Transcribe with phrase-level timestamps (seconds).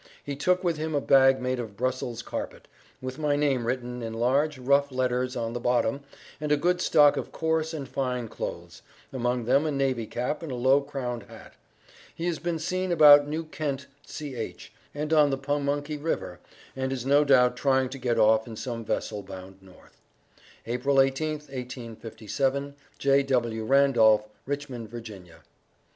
[0.23, 2.67] He took with him a bag made of Brussels carpet,
[3.03, 5.99] with my name written in large, rough letters on the bottom,
[6.39, 8.81] and a good stock of coarse and fine clothes,
[9.13, 11.53] among them a navy cap and a low crowned hat.
[12.15, 16.39] He has been seen about New Kent C.H., and on the Pamunky river,
[16.75, 20.01] and is no doubt trying to get off in some vessel bound North.
[20.65, 22.73] April 18th, 1857.
[22.97, 23.63] J.W.
[23.65, 25.43] RANDOLPH, Richmond, Va.